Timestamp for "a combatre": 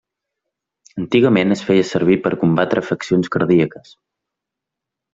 2.33-2.85